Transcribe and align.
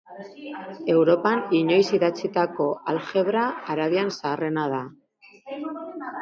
Europan 0.93 1.43
inoiz 1.57 1.83
idatzitako 1.97 2.67
aljebra 2.95 3.45
arabiar 3.75 4.11
zaharrena 4.17 4.65
da. 4.75 4.83